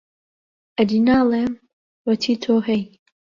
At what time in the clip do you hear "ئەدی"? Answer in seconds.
0.77-0.99